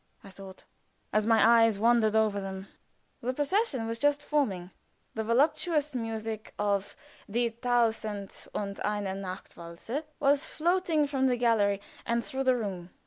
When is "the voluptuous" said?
5.13-5.93